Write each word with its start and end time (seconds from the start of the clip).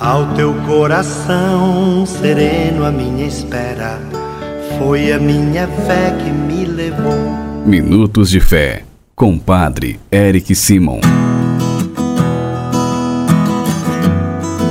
Ao 0.00 0.34
teu 0.34 0.52
coração 0.66 2.04
sereno, 2.04 2.84
a 2.84 2.90
minha 2.90 3.28
espera 3.28 4.00
foi 4.76 5.12
a 5.12 5.20
minha 5.20 5.68
fé 5.68 6.10
que 6.18 6.30
me 6.30 6.64
levou. 6.64 7.14
Minutos 7.64 8.28
de 8.28 8.40
Fé, 8.40 8.84
com 9.14 9.38
Padre 9.38 10.00
Eric 10.10 10.52
Simon. 10.52 10.98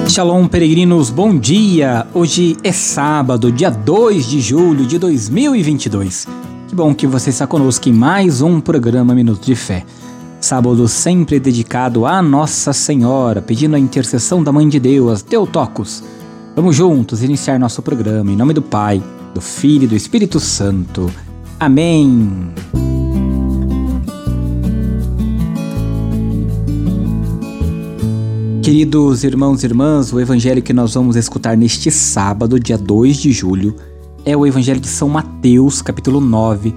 Shalom, 0.09 0.45
peregrinos, 0.45 1.09
bom 1.09 1.39
dia! 1.39 2.05
Hoje 2.13 2.57
é 2.61 2.73
sábado, 2.73 3.49
dia 3.49 3.69
2 3.69 4.29
de 4.29 4.41
julho 4.41 4.85
de 4.85 4.99
2022. 4.99 6.27
Que 6.67 6.75
bom 6.75 6.93
que 6.93 7.07
você 7.07 7.29
está 7.29 7.47
conosco 7.47 7.87
em 7.87 7.93
mais 7.93 8.41
um 8.41 8.59
programa 8.59 9.15
Minutos 9.15 9.45
de 9.45 9.55
Fé. 9.55 9.85
Sábado 10.43 10.89
sempre 10.89 11.39
dedicado 11.39 12.05
a 12.05 12.21
Nossa 12.21 12.73
Senhora, 12.73 13.41
pedindo 13.41 13.77
a 13.77 13.79
intercessão 13.79 14.43
da 14.43 14.51
Mãe 14.51 14.67
de 14.67 14.77
Deus, 14.77 15.21
Teotocos. 15.21 16.03
Vamos 16.53 16.75
juntos 16.75 17.23
iniciar 17.23 17.57
nosso 17.57 17.81
programa 17.81 18.29
em 18.29 18.35
nome 18.35 18.53
do 18.53 18.61
Pai, 18.61 19.01
do 19.33 19.39
Filho 19.39 19.85
e 19.85 19.87
do 19.87 19.95
Espírito 19.95 20.41
Santo. 20.41 21.09
Amém. 21.57 22.51
Queridos 28.61 29.23
irmãos 29.23 29.63
e 29.63 29.67
irmãs, 29.67 30.11
o 30.11 30.19
evangelho 30.19 30.61
que 30.61 30.73
nós 30.73 30.93
vamos 30.93 31.15
escutar 31.15 31.55
neste 31.55 31.89
sábado, 31.89 32.59
dia 32.59 32.77
2 32.77 33.15
de 33.15 33.31
julho, 33.31 33.77
é 34.25 34.35
o 34.35 34.45
evangelho 34.45 34.81
de 34.81 34.89
São 34.89 35.07
Mateus, 35.07 35.81
capítulo 35.81 36.19
9, 36.19 36.75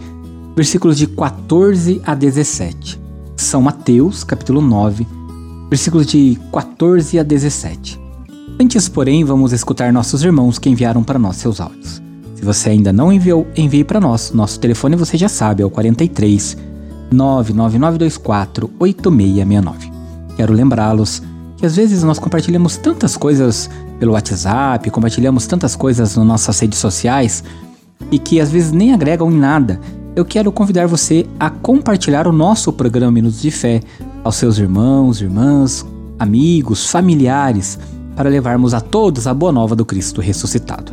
versículos 0.54 0.96
de 0.96 1.08
14 1.08 2.00
a 2.06 2.14
17. 2.14 3.05
São 3.36 3.60
Mateus, 3.60 4.24
capítulo 4.24 4.62
9, 4.62 5.06
versículos 5.68 6.06
de 6.06 6.38
14 6.50 7.18
a 7.18 7.22
17. 7.22 8.00
Antes, 8.58 8.88
porém, 8.88 9.24
vamos 9.24 9.52
escutar 9.52 9.92
nossos 9.92 10.24
irmãos 10.24 10.58
que 10.58 10.70
enviaram 10.70 11.04
para 11.04 11.18
nós 11.18 11.36
seus 11.36 11.60
áudios. 11.60 12.00
Se 12.34 12.42
você 12.42 12.70
ainda 12.70 12.94
não 12.94 13.12
enviou, 13.12 13.46
envie 13.54 13.84
para 13.84 14.00
nós. 14.00 14.32
Nosso 14.32 14.58
telefone 14.58 14.96
você 14.96 15.18
já 15.18 15.28
sabe, 15.28 15.62
é 15.62 15.66
o 15.66 15.70
43 15.70 16.56
99924 17.12 18.70
8669. 18.78 19.92
Quero 20.34 20.54
lembrá-los 20.54 21.22
que 21.58 21.66
às 21.66 21.76
vezes 21.76 22.02
nós 22.02 22.18
compartilhamos 22.18 22.78
tantas 22.78 23.18
coisas 23.18 23.68
pelo 23.98 24.12
WhatsApp, 24.12 24.90
compartilhamos 24.90 25.46
tantas 25.46 25.76
coisas 25.76 26.16
nas 26.16 26.26
nossas 26.26 26.58
redes 26.58 26.78
sociais 26.78 27.44
e 28.10 28.18
que 28.18 28.40
às 28.40 28.50
vezes 28.50 28.72
nem 28.72 28.94
agregam 28.94 29.30
em 29.30 29.36
nada 29.36 29.78
eu 30.16 30.24
quero 30.24 30.50
convidar 30.50 30.86
você 30.86 31.26
a 31.38 31.50
compartilhar 31.50 32.26
o 32.26 32.32
nosso 32.32 32.72
programa 32.72 33.12
Minutos 33.12 33.42
de 33.42 33.50
Fé 33.50 33.82
aos 34.24 34.36
seus 34.36 34.56
irmãos, 34.56 35.20
irmãs, 35.20 35.84
amigos, 36.18 36.90
familiares, 36.90 37.78
para 38.16 38.30
levarmos 38.30 38.72
a 38.72 38.80
todos 38.80 39.26
a 39.26 39.34
boa 39.34 39.52
nova 39.52 39.76
do 39.76 39.84
Cristo 39.84 40.22
ressuscitado. 40.22 40.90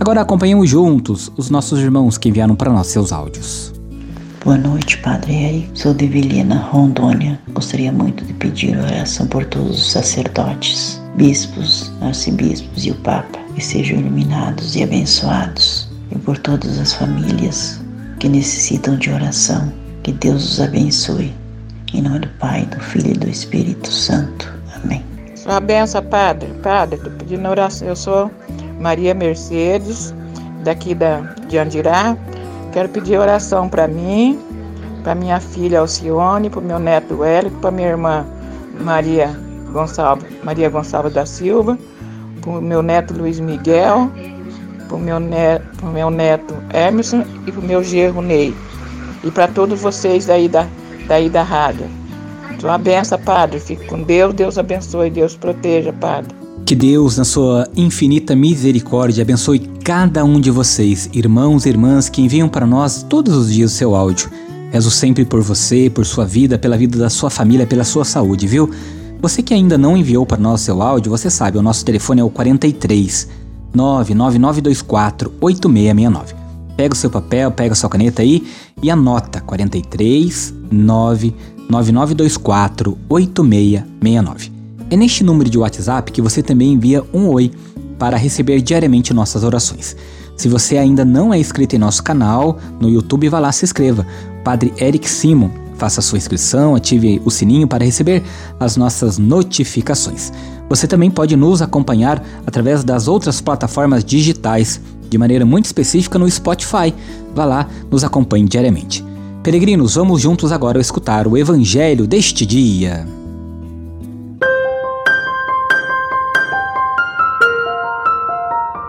Agora 0.00 0.20
acompanhemos 0.20 0.68
juntos 0.68 1.30
os 1.36 1.48
nossos 1.48 1.78
irmãos 1.78 2.18
que 2.18 2.28
enviaram 2.28 2.56
para 2.56 2.72
nós 2.72 2.88
seus 2.88 3.12
áudios. 3.12 3.72
Boa 4.44 4.58
noite, 4.58 4.98
Padre 4.98 5.32
Eric. 5.32 5.70
Sou 5.80 5.94
de 5.94 6.08
Vilhena, 6.08 6.56
Rondônia. 6.56 7.40
Gostaria 7.52 7.92
muito 7.92 8.24
de 8.24 8.32
pedir 8.32 8.76
oração 8.76 9.28
por 9.28 9.44
todos 9.44 9.76
os 9.76 9.92
sacerdotes, 9.92 11.00
bispos, 11.14 11.92
arcebispos 12.00 12.84
e 12.84 12.90
o 12.90 12.96
Papa, 12.96 13.38
que 13.54 13.64
sejam 13.64 14.00
iluminados 14.00 14.74
e 14.74 14.82
abençoados, 14.82 15.88
e 16.10 16.18
por 16.18 16.36
todas 16.38 16.80
as 16.80 16.94
famílias 16.94 17.85
que 18.18 18.28
necessitam 18.28 18.96
de 18.96 19.10
oração. 19.10 19.72
Que 20.02 20.12
Deus 20.12 20.52
os 20.52 20.60
abençoe. 20.60 21.34
Em 21.92 22.02
nome 22.02 22.20
do 22.20 22.28
Pai, 22.38 22.66
do 22.66 22.80
Filho 22.80 23.10
e 23.10 23.18
do 23.18 23.28
Espírito 23.28 23.90
Santo. 23.90 24.52
Amém. 24.74 25.04
Sua 25.34 25.60
benção, 25.60 26.02
Padre. 26.04 26.48
Padre, 26.62 26.96
estou 26.96 27.12
pedindo 27.12 27.48
oração. 27.48 27.88
Eu 27.88 27.96
sou 27.96 28.30
Maria 28.80 29.14
Mercedes, 29.14 30.14
daqui 30.64 30.94
da, 30.94 31.20
de 31.48 31.58
Andirá. 31.58 32.16
Quero 32.72 32.88
pedir 32.88 33.18
oração 33.18 33.68
para 33.68 33.88
mim, 33.88 34.38
para 35.02 35.14
minha 35.14 35.40
filha 35.40 35.80
Alcione, 35.80 36.50
para 36.50 36.60
o 36.60 36.62
meu 36.62 36.78
neto 36.78 37.24
Hélio, 37.24 37.50
para 37.52 37.70
minha 37.70 37.88
irmã 37.88 38.26
Maria 38.80 39.34
Gonçalves, 39.72 40.26
Maria 40.42 40.68
Gonçalves 40.68 41.12
da 41.12 41.24
Silva, 41.24 41.78
para 42.40 42.50
o 42.50 42.60
meu 42.60 42.82
neto 42.82 43.14
Luiz 43.14 43.40
Miguel, 43.40 44.10
para 44.86 44.96
o 44.96 45.00
meu, 45.00 45.20
neto, 45.20 45.86
meu 45.86 46.10
neto 46.10 46.54
Emerson 46.72 47.24
e 47.46 47.52
para 47.52 47.60
o 47.60 47.64
meu 47.64 47.82
gerro 47.82 48.22
Ney. 48.22 48.54
E 49.24 49.30
para 49.30 49.48
todos 49.48 49.80
vocês 49.80 50.26
daí 50.26 50.48
da, 50.48 50.66
daí 51.06 51.28
da 51.28 51.42
rádio. 51.42 51.86
Sua 52.60 52.78
benção, 52.78 53.18
Padre. 53.18 53.60
Fique 53.60 53.86
com 53.86 54.02
Deus. 54.02 54.34
Deus 54.34 54.58
abençoe. 54.58 55.10
Deus 55.10 55.36
proteja, 55.36 55.92
Padre. 55.92 56.34
Que 56.64 56.74
Deus, 56.74 57.16
na 57.16 57.24
sua 57.24 57.68
infinita 57.76 58.34
misericórdia, 58.34 59.22
abençoe 59.22 59.60
cada 59.84 60.24
um 60.24 60.40
de 60.40 60.50
vocês, 60.50 61.08
irmãos 61.12 61.64
e 61.64 61.68
irmãs 61.68 62.08
que 62.08 62.20
enviam 62.20 62.48
para 62.48 62.66
nós 62.66 63.04
todos 63.04 63.36
os 63.36 63.52
dias 63.52 63.72
o 63.72 63.74
seu 63.74 63.94
áudio. 63.94 64.28
Rezo 64.72 64.90
sempre 64.90 65.24
por 65.24 65.42
você, 65.42 65.88
por 65.88 66.04
sua 66.04 66.24
vida, 66.24 66.58
pela 66.58 66.76
vida 66.76 66.98
da 66.98 67.08
sua 67.08 67.30
família, 67.30 67.66
pela 67.66 67.84
sua 67.84 68.04
saúde, 68.04 68.48
viu? 68.48 68.68
Você 69.22 69.42
que 69.42 69.54
ainda 69.54 69.78
não 69.78 69.96
enviou 69.96 70.26
para 70.26 70.38
nós 70.38 70.60
seu 70.60 70.82
áudio, 70.82 71.10
você 71.10 71.30
sabe, 71.30 71.56
o 71.56 71.62
nosso 71.62 71.84
telefone 71.84 72.20
é 72.20 72.24
o 72.24 72.30
43 72.30 73.45
99924 73.76 75.32
8669. 75.40 76.34
Pega 76.76 76.94
o 76.94 76.96
seu 76.96 77.10
papel, 77.10 77.50
pega 77.50 77.72
a 77.72 77.76
sua 77.76 77.90
caneta 77.90 78.22
aí 78.22 78.46
e 78.82 78.90
anota 78.90 79.40
43 79.40 80.54
99924 80.70 82.98
8669. 83.08 84.52
É 84.88 84.96
neste 84.96 85.24
número 85.24 85.50
de 85.50 85.58
WhatsApp 85.58 86.12
que 86.12 86.22
você 86.22 86.40
também 86.42 86.72
envia 86.72 87.04
um 87.12 87.28
oi 87.28 87.50
para 87.98 88.16
receber 88.16 88.60
diariamente 88.60 89.14
nossas 89.14 89.42
orações. 89.42 89.96
Se 90.36 90.48
você 90.48 90.76
ainda 90.76 91.04
não 91.04 91.32
é 91.32 91.38
inscrito 91.38 91.74
em 91.74 91.78
nosso 91.78 92.02
canal 92.02 92.58
no 92.78 92.90
YouTube, 92.90 93.28
vá 93.28 93.38
lá 93.38 93.50
se 93.52 93.64
inscreva. 93.64 94.06
Padre 94.44 94.72
Eric 94.78 95.08
Simon, 95.08 95.48
faça 95.76 96.02
sua 96.02 96.18
inscrição, 96.18 96.74
ative 96.74 97.22
o 97.24 97.30
sininho 97.30 97.66
para 97.66 97.84
receber 97.84 98.22
as 98.60 98.76
nossas 98.76 99.18
notificações. 99.18 100.32
Você 100.68 100.86
também 100.86 101.10
pode 101.10 101.36
nos 101.36 101.62
acompanhar 101.62 102.22
através 102.46 102.82
das 102.82 103.06
outras 103.06 103.40
plataformas 103.40 104.04
digitais, 104.04 104.80
de 105.08 105.16
maneira 105.16 105.46
muito 105.46 105.66
específica 105.66 106.18
no 106.18 106.28
Spotify. 106.30 106.92
Vá 107.34 107.44
lá, 107.44 107.68
nos 107.90 108.02
acompanhe 108.02 108.46
diariamente. 108.46 109.04
Peregrinos, 109.42 109.94
vamos 109.94 110.20
juntos 110.20 110.50
agora 110.50 110.80
escutar 110.80 111.28
o 111.28 111.36
Evangelho 111.36 112.06
deste 112.06 112.44
dia. 112.44 113.06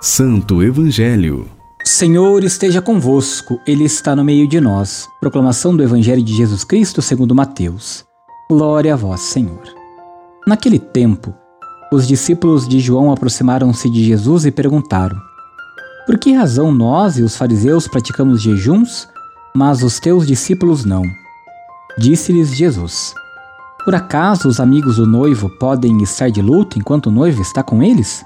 Santo 0.02 0.64
Evangelho. 0.64 1.48
Senhor 1.84 2.44
esteja 2.44 2.82
convosco, 2.82 3.60
Ele 3.68 3.84
está 3.84 4.16
no 4.16 4.24
meio 4.24 4.48
de 4.48 4.60
nós. 4.60 5.08
Proclamação 5.20 5.78
do 5.78 5.84
Evangelho 5.84 6.24
de 6.24 6.36
Jesus 6.36 6.64
Cristo 6.64 7.02
segundo 7.02 7.36
Mateus. 7.36 8.04
Glória 8.50 8.94
a 8.94 8.98
vós, 8.98 9.22
Senhor. 9.22 9.62
Naquele 10.48 10.80
tempo, 10.80 11.36
os 11.92 12.06
discípulos 12.06 12.68
de 12.68 12.80
João 12.80 13.12
aproximaram-se 13.12 13.90
de 13.90 14.04
Jesus 14.04 14.46
e 14.46 14.52
perguntaram: 14.52 15.18
Por 16.06 16.18
que 16.18 16.34
razão 16.34 16.72
nós 16.72 17.18
e 17.18 17.24
os 17.24 17.38
fariseus 17.38 17.88
praticamos 17.88 18.42
jejuns, 18.42 19.08
mas 19.56 19.84
os 19.84 20.00
teus 20.00 20.28
discípulos 20.28 20.84
não? 20.84 21.04
Disse-lhes 21.98 22.56
Jesus: 22.56 23.14
Por 23.86 23.96
acaso 23.96 24.50
os 24.50 24.60
amigos 24.60 24.98
do 24.98 25.08
noivo 25.08 25.50
podem 25.58 26.02
estar 26.04 26.30
de 26.30 26.42
luto 26.42 26.78
enquanto 26.78 27.08
o 27.08 27.12
noivo 27.12 27.42
está 27.42 27.64
com 27.64 27.82
eles? 27.82 28.26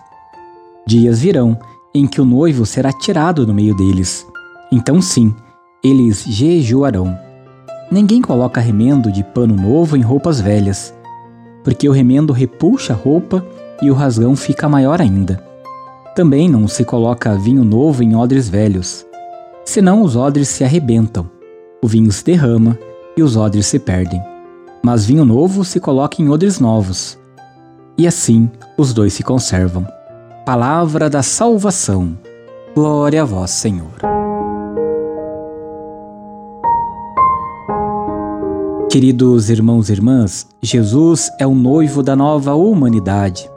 Dias 0.87 1.19
virão 1.19 1.57
em 1.93 2.07
que 2.07 2.19
o 2.19 2.25
noivo 2.25 2.65
será 2.65 2.91
tirado 2.91 3.45
do 3.45 3.53
meio 3.53 3.75
deles. 3.75 4.25
Então, 4.71 5.01
sim, 5.01 5.35
eles 5.83 6.23
jejuarão. 6.23 7.17
Ninguém 7.91 8.21
coloca 8.21 8.59
remendo 8.59 9.11
de 9.11 9.23
pano 9.23 9.55
novo 9.55 9.97
em 9.97 10.01
roupas 10.01 10.39
velhas 10.39 10.93
porque 11.63 11.87
o 11.87 11.91
remendo 11.91 12.33
repuxa 12.33 12.93
a 12.93 12.95
roupa 12.95 13.45
e 13.81 13.89
o 13.89 13.93
rasgão 13.93 14.35
fica 14.35 14.69
maior 14.69 15.01
ainda. 15.01 15.43
Também 16.15 16.49
não 16.49 16.67
se 16.67 16.83
coloca 16.83 17.37
vinho 17.37 17.63
novo 17.63 18.03
em 18.03 18.15
odres 18.15 18.49
velhos, 18.49 19.05
senão 19.65 20.01
os 20.01 20.15
odres 20.15 20.49
se 20.49 20.63
arrebentam, 20.63 21.29
o 21.81 21.87
vinho 21.87 22.11
se 22.11 22.23
derrama 22.23 22.77
e 23.15 23.23
os 23.23 23.35
odres 23.35 23.65
se 23.65 23.79
perdem. 23.79 24.21
Mas 24.83 25.05
vinho 25.05 25.25
novo 25.25 25.63
se 25.63 25.79
coloca 25.79 26.21
em 26.21 26.29
odres 26.29 26.59
novos, 26.59 27.17
e 27.97 28.07
assim 28.07 28.49
os 28.77 28.93
dois 28.93 29.13
se 29.13 29.23
conservam. 29.23 29.85
Palavra 30.45 31.09
da 31.09 31.21
salvação. 31.21 32.17
Glória 32.73 33.21
a 33.21 33.25
vós, 33.25 33.51
Senhor. 33.51 34.20
Queridos 38.91 39.49
irmãos 39.49 39.87
e 39.87 39.93
irmãs, 39.93 40.45
Jesus 40.61 41.31
é 41.39 41.47
o 41.47 41.55
noivo 41.55 42.03
da 42.03 42.13
nova 42.13 42.55
humanidade. 42.55 43.49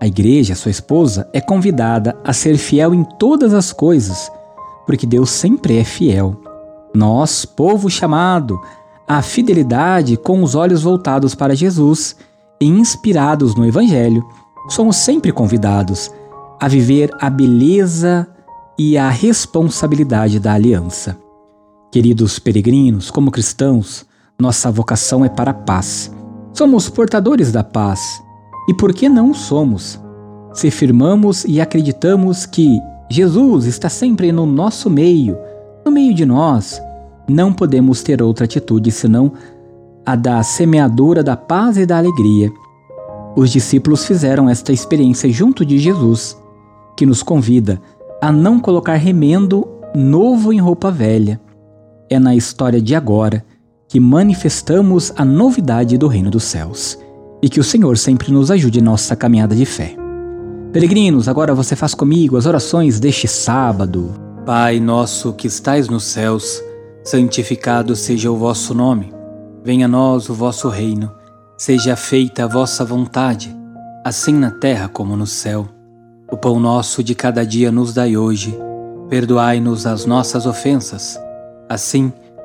A 0.00 0.06
igreja, 0.06 0.54
sua 0.54 0.70
esposa, 0.70 1.28
é 1.30 1.42
convidada 1.42 2.16
a 2.24 2.32
ser 2.32 2.56
fiel 2.56 2.94
em 2.94 3.04
todas 3.04 3.52
as 3.52 3.70
coisas, 3.70 4.32
porque 4.86 5.06
Deus 5.06 5.28
sempre 5.28 5.76
é 5.76 5.84
fiel. 5.84 6.40
Nós, 6.94 7.44
povo 7.44 7.90
chamado 7.90 8.58
à 9.06 9.20
fidelidade 9.20 10.16
com 10.16 10.42
os 10.42 10.54
olhos 10.54 10.84
voltados 10.84 11.34
para 11.34 11.54
Jesus 11.54 12.16
e 12.58 12.64
inspirados 12.64 13.54
no 13.54 13.66
Evangelho, 13.66 14.26
somos 14.70 14.96
sempre 14.96 15.32
convidados 15.32 16.10
a 16.58 16.66
viver 16.66 17.10
a 17.20 17.28
beleza 17.28 18.26
e 18.78 18.96
a 18.96 19.10
responsabilidade 19.10 20.40
da 20.40 20.54
aliança. 20.54 21.14
Queridos 21.92 22.38
peregrinos, 22.38 23.10
como 23.10 23.30
cristãos, 23.30 24.08
nossa 24.40 24.70
vocação 24.70 25.24
é 25.24 25.28
para 25.28 25.50
a 25.50 25.54
paz. 25.54 26.14
Somos 26.52 26.88
portadores 26.88 27.50
da 27.50 27.64
paz. 27.64 28.22
E 28.68 28.74
por 28.74 28.94
que 28.94 29.08
não 29.08 29.34
somos? 29.34 30.00
Se 30.52 30.70
firmamos 30.70 31.44
e 31.44 31.60
acreditamos 31.60 32.46
que 32.46 32.78
Jesus 33.10 33.64
está 33.64 33.88
sempre 33.88 34.30
no 34.30 34.46
nosso 34.46 34.88
meio, 34.88 35.36
no 35.84 35.90
meio 35.90 36.14
de 36.14 36.24
nós, 36.24 36.80
não 37.28 37.52
podemos 37.52 38.00
ter 38.00 38.22
outra 38.22 38.44
atitude 38.44 38.92
senão 38.92 39.32
a 40.06 40.14
da 40.14 40.40
semeadora 40.44 41.24
da 41.24 41.36
paz 41.36 41.76
e 41.76 41.84
da 41.84 41.98
alegria. 41.98 42.48
Os 43.34 43.50
discípulos 43.50 44.06
fizeram 44.06 44.48
esta 44.48 44.72
experiência 44.72 45.28
junto 45.32 45.66
de 45.66 45.80
Jesus, 45.80 46.40
que 46.96 47.04
nos 47.04 47.24
convida 47.24 47.80
a 48.22 48.30
não 48.30 48.60
colocar 48.60 48.94
remendo 48.94 49.66
novo 49.96 50.52
em 50.52 50.60
roupa 50.60 50.92
velha. 50.92 51.40
É 52.08 52.20
na 52.20 52.36
história 52.36 52.80
de 52.80 52.94
agora 52.94 53.44
que 53.88 53.98
manifestamos 53.98 55.10
a 55.16 55.24
novidade 55.24 55.96
do 55.96 56.06
reino 56.06 56.30
dos 56.30 56.44
céus 56.44 56.98
e 57.42 57.48
que 57.48 57.58
o 57.58 57.64
Senhor 57.64 57.96
sempre 57.96 58.30
nos 58.30 58.50
ajude 58.50 58.80
em 58.80 58.82
nossa 58.82 59.16
caminhada 59.16 59.56
de 59.56 59.64
fé. 59.64 59.96
Peregrinos, 60.72 61.26
agora 61.26 61.54
você 61.54 61.74
faz 61.74 61.94
comigo 61.94 62.36
as 62.36 62.44
orações 62.44 63.00
deste 63.00 63.26
sábado. 63.26 64.12
Pai 64.44 64.78
nosso 64.78 65.32
que 65.32 65.46
estais 65.46 65.88
nos 65.88 66.04
céus, 66.04 66.62
santificado 67.02 67.96
seja 67.96 68.30
o 68.30 68.36
vosso 68.36 68.74
nome. 68.74 69.10
Venha 69.64 69.86
a 69.86 69.88
nós 69.88 70.28
o 70.28 70.34
vosso 70.34 70.68
reino. 70.68 71.10
Seja 71.56 71.96
feita 71.96 72.44
a 72.44 72.46
vossa 72.46 72.84
vontade, 72.84 73.56
assim 74.04 74.34
na 74.34 74.50
terra 74.50 74.88
como 74.88 75.16
no 75.16 75.26
céu. 75.26 75.66
O 76.30 76.36
pão 76.36 76.60
nosso 76.60 77.02
de 77.02 77.14
cada 77.14 77.44
dia 77.44 77.72
nos 77.72 77.94
dai 77.94 78.16
hoje. 78.16 78.56
Perdoai-nos 79.08 79.86
as 79.86 80.04
nossas 80.04 80.44
ofensas, 80.44 81.18
assim 81.68 82.10
como 82.10 82.27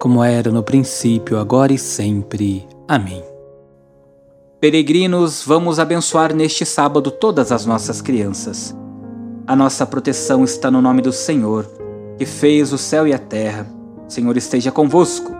como 0.00 0.22
era 0.22 0.50
no 0.50 0.62
princípio, 0.62 1.38
agora 1.38 1.72
e 1.72 1.78
sempre. 1.78 2.66
Amém. 2.86 3.24
Peregrinos, 4.60 5.42
vamos 5.46 5.78
abençoar 5.78 6.34
neste 6.34 6.64
sábado 6.64 7.10
todas 7.10 7.52
as 7.52 7.66
nossas 7.66 8.00
crianças. 8.00 8.74
A 9.46 9.54
nossa 9.54 9.84
proteção 9.84 10.42
está 10.42 10.70
no 10.70 10.80
nome 10.80 11.02
do 11.02 11.12
Senhor, 11.12 11.66
que 12.16 12.24
fez 12.24 12.72
o 12.72 12.78
céu 12.78 13.06
e 13.06 13.12
a 13.12 13.18
terra. 13.18 13.66
O 14.08 14.10
Senhor 14.10 14.36
esteja 14.36 14.72
convosco, 14.72 15.32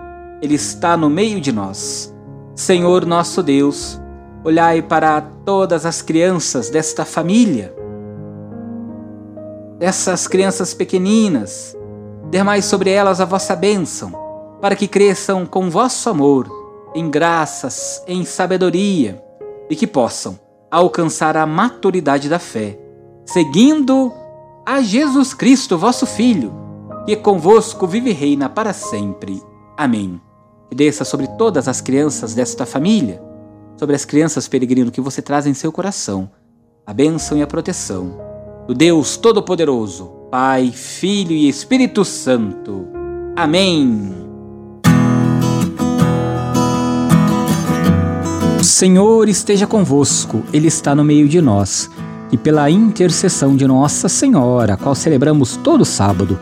Ele 0.43 0.55
está 0.55 0.97
no 0.97 1.09
meio 1.09 1.41
de 1.41 1.53
nós. 1.53 2.15
Senhor 2.55 3.07
nosso 3.07 3.43
Deus, 3.43 3.99
olhai 4.45 4.83
para 4.83 5.23
todas 5.23 5.87
as 5.87 6.03
crianças 6.03 6.69
desta 6.69 7.05
família, 7.05 7.75
dessas 9.79 10.29
crianças 10.29 10.75
pequeninas, 10.75 11.75
dermai 12.31 12.61
sobre 12.61 12.91
elas 12.91 13.21
a 13.21 13.25
vossa 13.25 13.57
bênção, 13.57 14.24
para 14.65 14.75
que 14.75 14.89
cresçam 14.89 15.45
com 15.45 15.69
vosso 15.69 16.09
amor, 16.09 16.51
em 16.95 17.11
graças, 17.11 18.03
em 18.09 18.25
sabedoria, 18.25 19.23
e 19.69 19.77
que 19.77 19.87
possam 19.87 20.41
alcançar 20.71 21.37
a 21.37 21.45
maturidade 21.45 22.31
da 22.31 22.39
fé 22.39 22.79
seguindo 23.27 24.11
a 24.65 24.81
Jesus 24.81 25.35
Cristo, 25.35 25.77
vosso 25.77 26.07
Filho, 26.07 26.51
que 27.05 27.15
convosco 27.15 27.87
vive 27.87 28.09
e 28.09 28.15
reina 28.15 28.49
para 28.49 28.73
sempre. 28.73 29.43
Amém. 29.77 30.19
Que 30.71 30.75
desça 30.75 31.05
sobre 31.05 31.27
todas 31.37 31.69
as 31.69 31.83
crianças 31.83 32.33
desta 32.33 32.65
família, 32.65 33.23
sobre 33.77 33.95
as 33.95 34.07
crianças 34.07 34.49
peregrino 34.49 34.91
que 34.91 35.03
você 35.03 35.21
traz 35.21 35.47
em 35.47 35.53
seu 35.53 35.71
coração, 35.71 36.31
a 36.87 36.95
bênção 36.95 37.37
e 37.37 37.43
a 37.43 37.47
proteção 37.47 38.19
do 38.67 38.73
Deus 38.73 39.19
Todo-Poderoso, 39.19 40.07
Pai, 40.31 40.73
Filho 40.73 41.33
e 41.33 41.51
Espírito 41.51 42.03
Santo. 42.03 42.89
Amém. 43.37 44.24
Senhor 48.65 49.29
esteja 49.29 49.67
convosco, 49.67 50.43
Ele 50.53 50.69
está 50.69 50.95
no 50.95 51.05
meio 51.05 51.29
de 51.29 51.41
nós 51.41 51.91
e 52.33 52.37
pela 52.37 52.71
intercessão 52.71 53.55
de 53.55 53.67
Nossa 53.67 54.09
Senhora, 54.09 54.75
a 54.75 54.77
qual 54.77 54.95
celebramos 54.95 55.57
todo 55.57 55.85
sábado, 55.85 56.39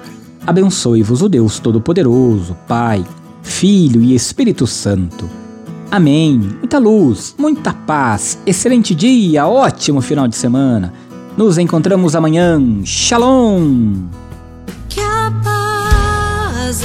abençoe-vos 0.47 1.21
o 1.21 1.29
Deus 1.29 1.59
Todo-Poderoso, 1.59 2.57
Pai, 2.67 3.05
Filho 3.43 4.01
e 4.03 4.15
Espírito 4.15 4.67
Santo. 4.67 5.29
Amém. 5.91 6.39
Muita 6.59 6.79
luz, 6.79 7.35
muita 7.37 7.75
paz, 7.75 8.39
excelente 8.47 8.95
dia, 8.95 9.47
ótimo 9.47 10.01
final 10.01 10.27
de 10.27 10.37
semana. 10.37 10.95
Nos 11.37 11.59
encontramos 11.59 12.15
amanhã. 12.15 12.59
Shalom! 12.85 13.95
Que 14.89 15.01
a 15.01 15.33
paz 15.45 16.83